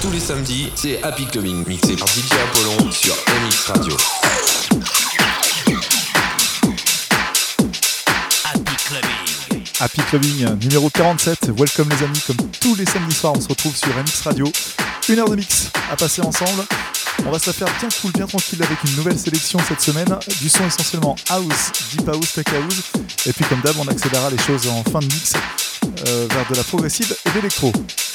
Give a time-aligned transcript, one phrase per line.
[0.00, 3.96] tous les samedis, c'est Happy Clubbing, mixé par DJ Apollon sur MX Radio.
[8.44, 9.64] Happy Clubbing.
[9.80, 11.50] Happy Clubbing numéro 47.
[11.58, 14.46] Welcome les amis, comme tous les samedis soirs, on se retrouve sur MX Radio.
[15.08, 16.64] Une heure de mix à passer ensemble.
[17.26, 20.08] On va se faire bien cool, bien tranquille avec une nouvelle sélection cette semaine.
[20.40, 22.82] Du son essentiellement house, deep house, tech house.
[23.26, 25.34] Et puis comme d'hab, on accélérera les choses en fin de mix
[26.08, 27.72] euh, vers de la progressive et de l'électro.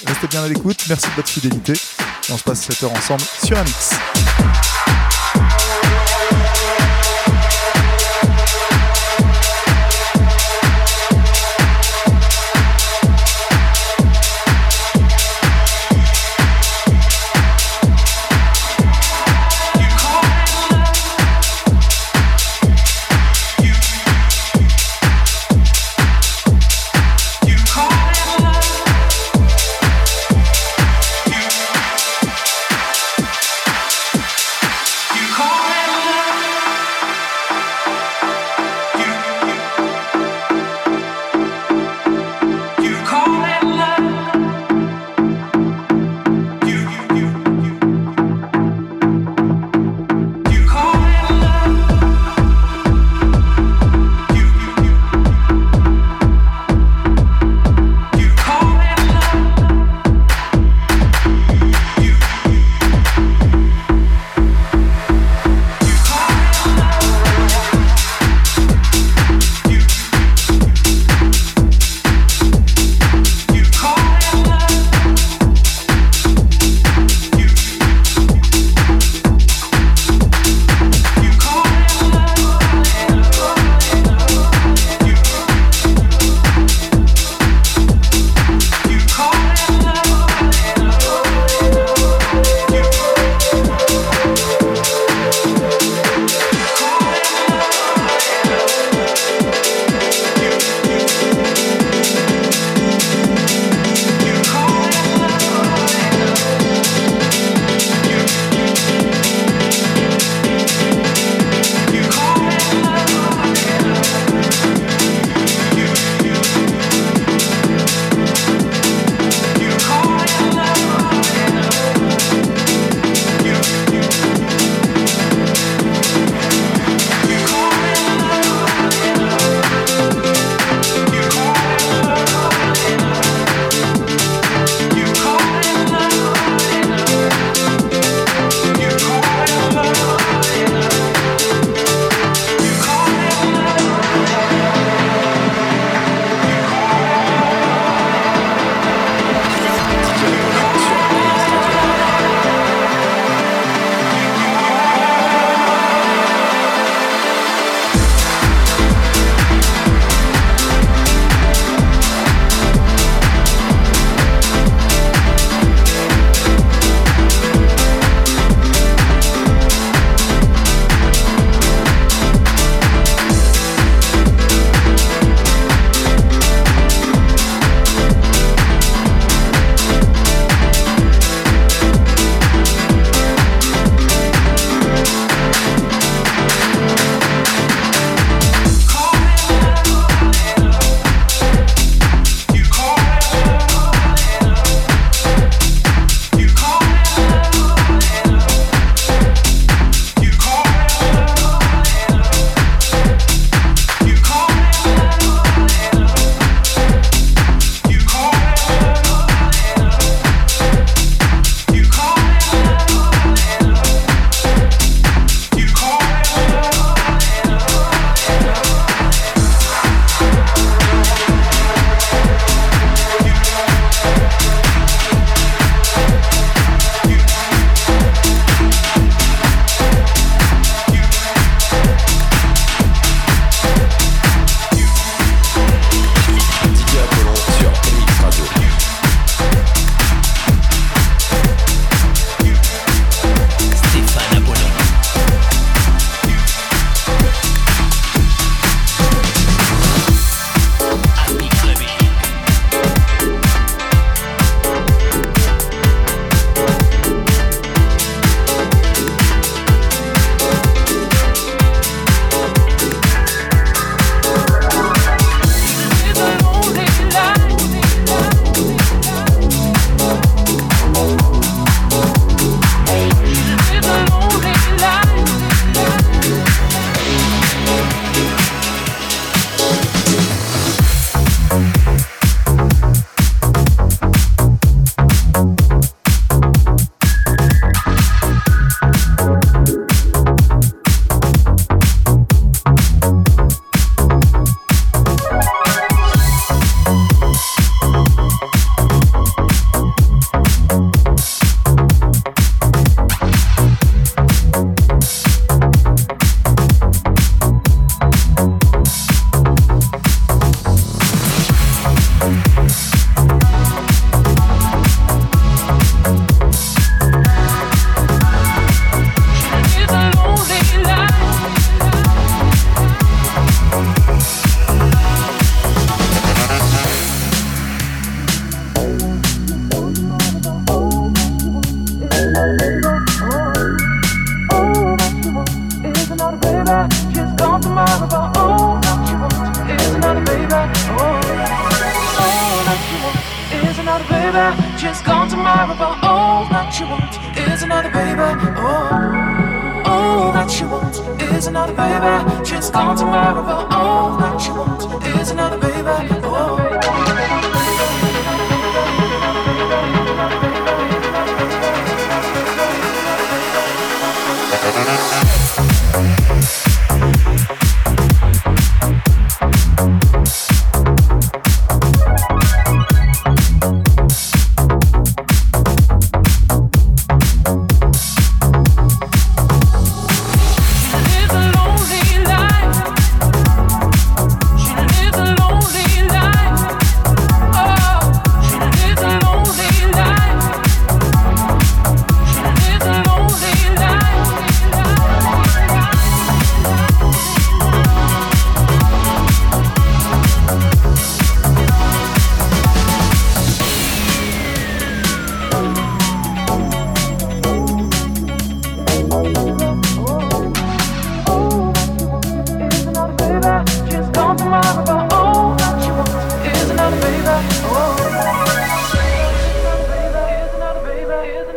[0.08, 1.74] Restez bien à l'écoute, merci de votre fidélité.
[1.74, 3.92] Et on se passe cette heure ensemble sur un mix.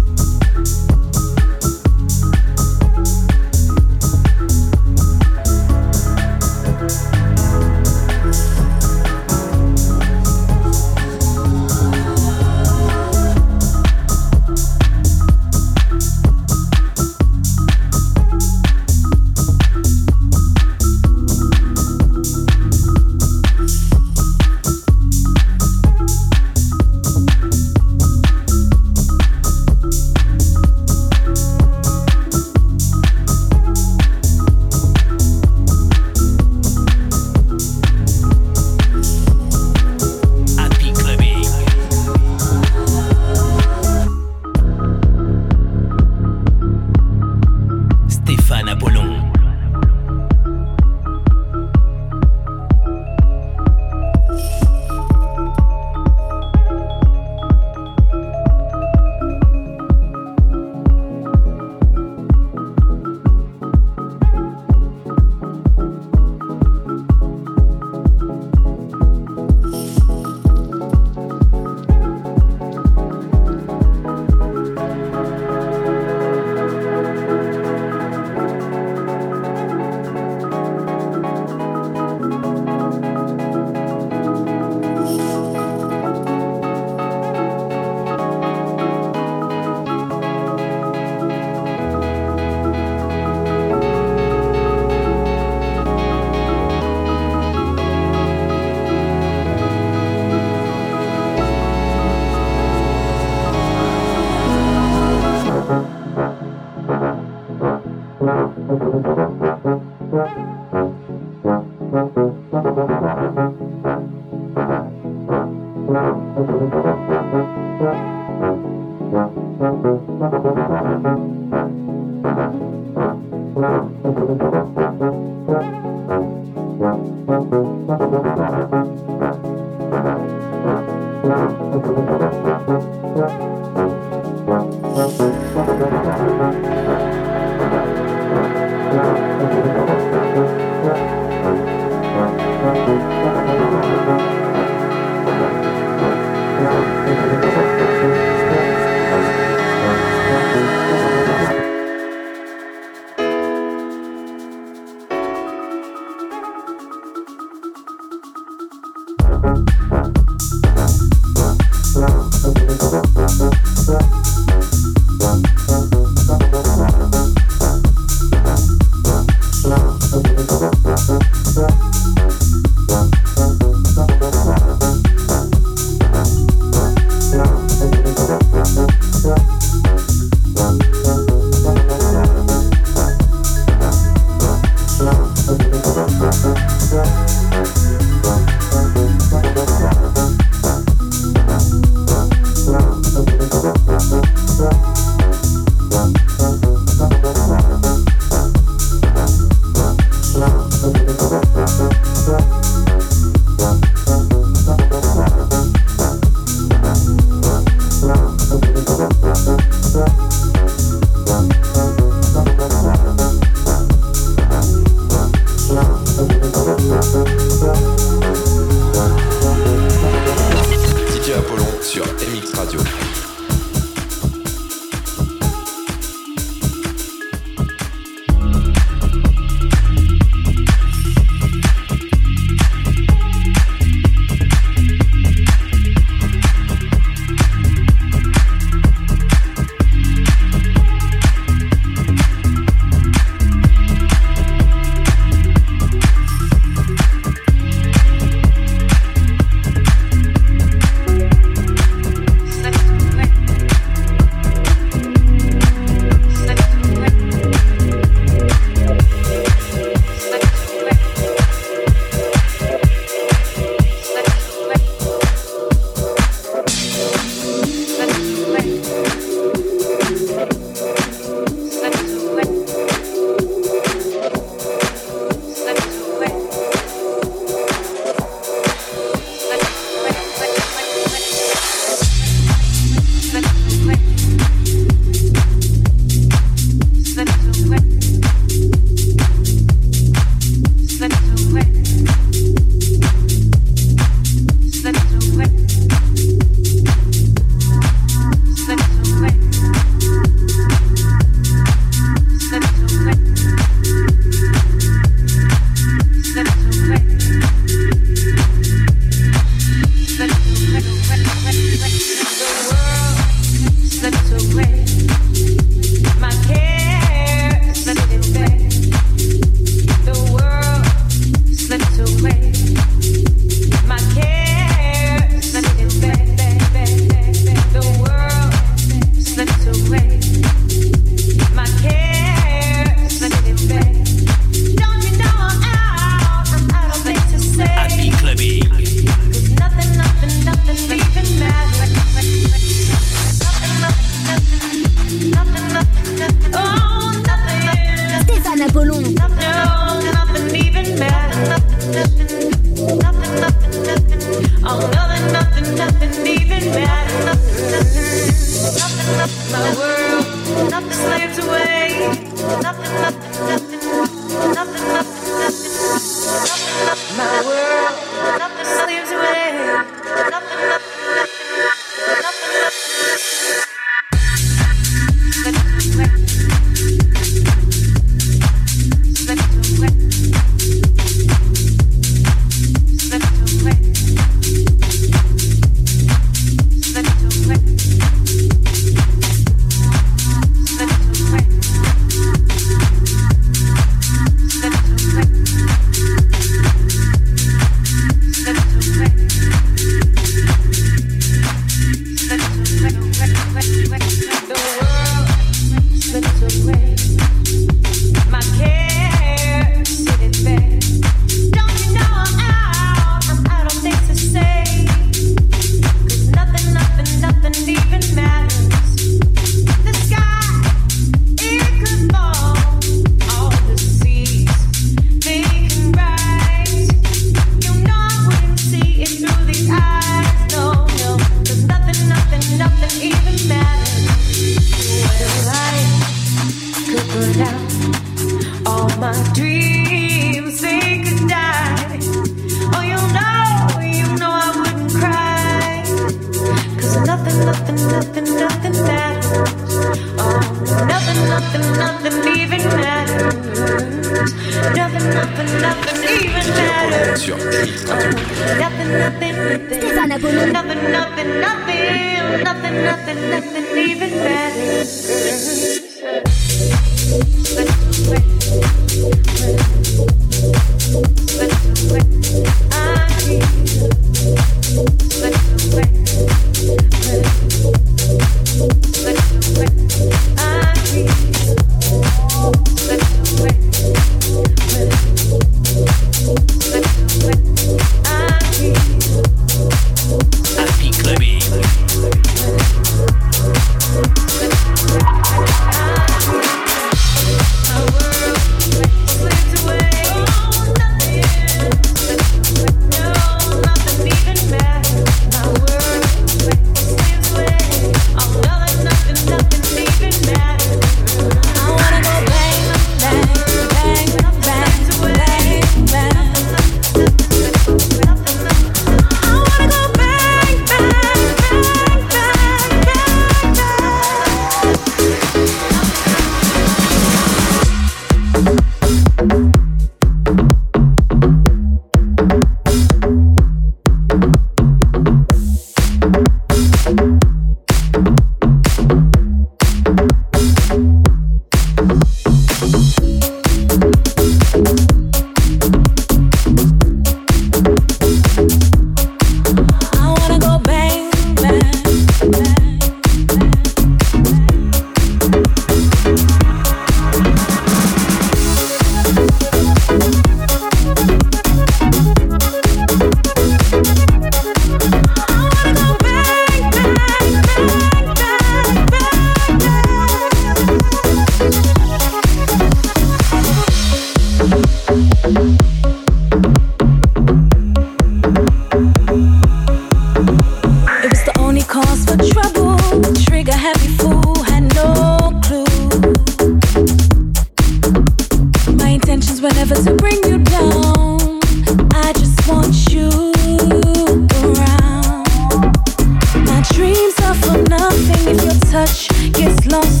[598.71, 600.00] touch gets lost.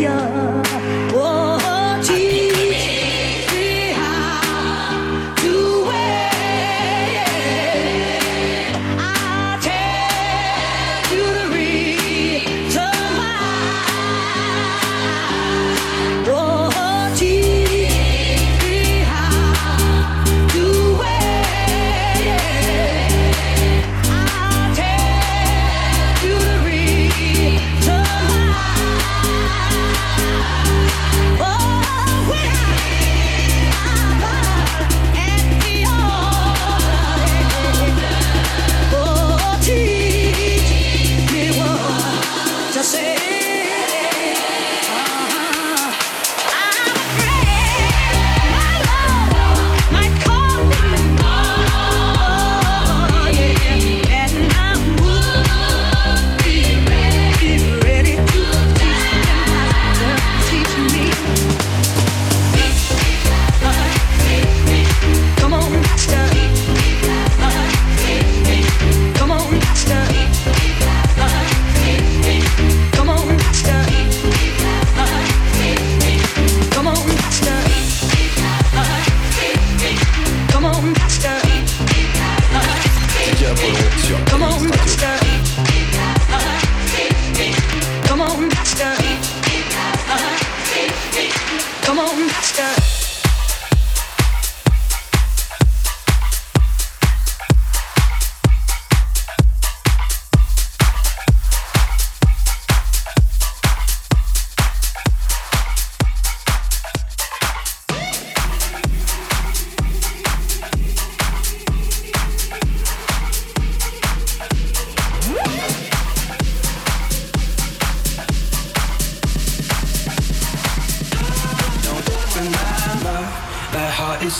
[0.00, 0.39] yeah.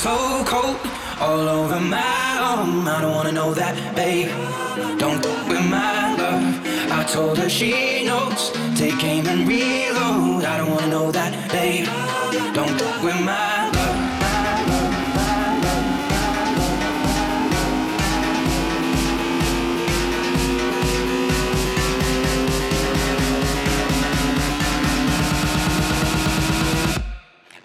[0.01, 0.79] so cold
[1.21, 2.89] all over my arm.
[2.89, 4.31] I don't wanna know that, babe.
[4.99, 6.43] Don't go with my love.
[6.91, 8.51] I told her she knows.
[8.77, 10.45] Take aim and reload.
[10.47, 11.87] I don't wanna know that, babe.
[12.55, 13.99] Don't go with my love.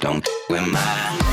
[0.02, 1.25] Don't with my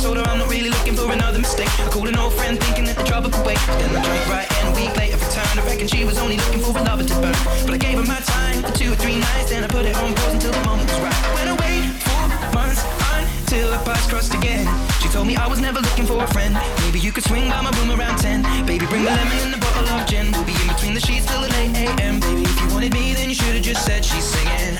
[0.00, 1.68] told her I'm not really looking for another mistake.
[1.78, 3.60] I called an old friend thinking that the trouble could wait.
[3.76, 5.60] Then I drank right and a week later returned.
[5.60, 7.36] I reckon she was only looking for a lover to burn.
[7.68, 9.94] But I gave her my time for two or three nights, and I put it
[9.96, 11.20] on pause until the moment was right.
[11.20, 12.20] I went away for
[12.56, 12.80] months
[13.44, 14.64] until our paths crossed again.
[15.04, 16.56] She told me I was never looking for a friend.
[16.80, 18.40] Maybe you could swing by my room around 10.
[18.64, 20.32] Baby, bring the lemon and the bottle of gin.
[20.32, 22.20] We'll be in between the sheets till the 8 a.m.
[22.20, 24.79] Baby, if you wanted me, then you should have just said she's singing.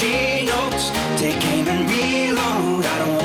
[0.00, 0.90] She knows.
[1.20, 2.84] Take aim and reload.
[2.86, 3.19] I don't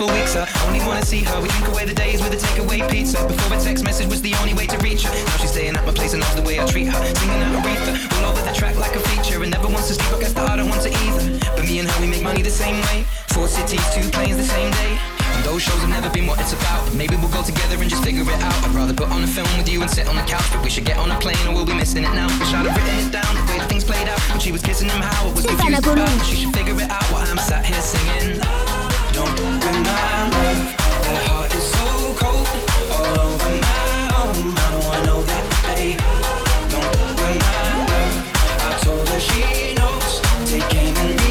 [0.00, 1.40] couple weeks, I only wanna see her.
[1.42, 3.20] We drink away the days with a takeaway pizza.
[3.28, 5.12] Before a text message was the only way to reach her.
[5.12, 7.00] Now she's staying at my place and loves the way I treat her.
[7.20, 9.42] Singing out Aretha, all over the track like a feature.
[9.42, 11.36] And never wants to sleep, I guess that I don't want to either.
[11.52, 13.04] But me and her, we make money the same way.
[13.36, 14.96] Four cities, two planes the same day.
[15.36, 16.80] And those shows have never been what it's about.
[16.94, 18.56] Maybe we'll go together and just figure it out.
[18.64, 20.48] I'd rather put on a film with you and sit on the couch.
[20.48, 22.32] But we should get on a plane or we'll be missing it now.
[22.40, 24.20] Wish I'd have written it down, the way things played out.
[24.32, 26.24] When she was kissing him, how I was confused about.
[26.24, 28.79] She should figure it out while I'm sat here singing.
[39.20, 40.20] She knows.
[40.46, 41.29] Take aim and